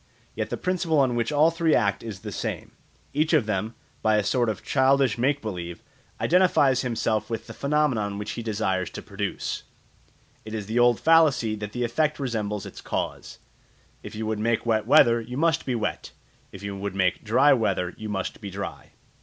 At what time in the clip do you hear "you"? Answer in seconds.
14.15-14.25, 15.21-15.37, 16.63-16.75, 17.95-18.09